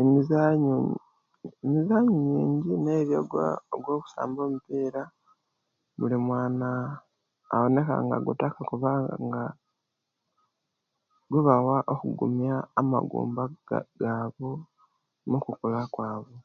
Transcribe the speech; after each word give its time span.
Emizanyu 0.00 0.76
nga 1.76 1.98
mingi 2.06 2.74
naye 2.82 3.00
eriyo 3.04 3.20
gwakusamba 3.82 4.40
omupira 4.46 5.02
bulimwana 5.98 6.68
awoneka 7.54 7.94
nga 8.04 8.16
agutaka 8.18 8.60
kubanga 8.70 9.42
gubawa 11.32 11.76
okugumiya 11.92 12.56
amagumaba 12.80 13.44
gabu 14.00 14.50
mukukula 15.30 15.80
kwabu 15.94 16.36